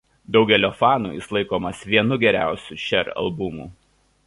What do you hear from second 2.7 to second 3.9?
Cher albumų.